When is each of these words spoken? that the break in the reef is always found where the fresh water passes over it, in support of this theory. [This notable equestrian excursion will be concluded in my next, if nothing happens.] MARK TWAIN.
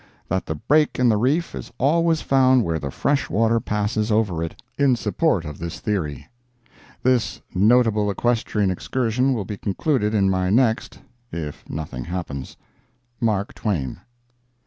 that 0.29 0.47
the 0.47 0.55
break 0.55 0.97
in 0.97 1.09
the 1.09 1.15
reef 1.15 1.53
is 1.53 1.71
always 1.77 2.21
found 2.23 2.63
where 2.63 2.79
the 2.79 2.89
fresh 2.89 3.29
water 3.29 3.59
passes 3.59 4.11
over 4.11 4.43
it, 4.43 4.59
in 4.75 4.95
support 4.95 5.45
of 5.45 5.59
this 5.59 5.79
theory. 5.79 6.27
[This 7.03 7.39
notable 7.53 8.09
equestrian 8.09 8.71
excursion 8.71 9.35
will 9.35 9.45
be 9.45 9.57
concluded 9.57 10.15
in 10.15 10.27
my 10.27 10.49
next, 10.49 10.97
if 11.31 11.69
nothing 11.69 12.05
happens.] 12.05 12.57
MARK 13.19 13.53
TWAIN. 13.53 13.97